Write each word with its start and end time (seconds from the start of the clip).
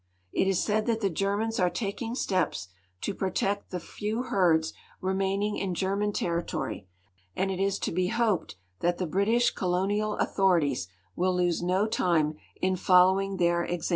It 0.33 0.47
is 0.47 0.59
said 0.59 0.87
that 0.87 1.01
tin* 1.01 1.13
Cermaiis 1.13 1.59
are 1.59 1.69
taking 1.69 2.15
stejis 2.15 2.69
to 3.01 3.13
protect 3.13 3.69
the 3.69 3.79
few 3.79 4.23
herds 4.23 4.73
remaining 4.99 5.57
in 5.57 5.75
Cernian 5.75 6.11
ti 6.11 6.25
rritory, 6.25 6.87
and 7.35 7.51
it 7.51 7.59
is 7.59 7.77
to 7.77 7.91
be 7.91 8.09
lioiicd 8.09 8.55
that 8.79 8.97
the 8.97 9.05
British 9.05 9.51
colonial 9.51 10.15
authorities 10.17 10.87
will 11.15 11.35
lose 11.35 11.61
no 11.61 11.85
time 11.85 12.33
in 12.59 12.77
following 12.77 13.37
their 13.37 13.63
exanqile. 13.63 13.89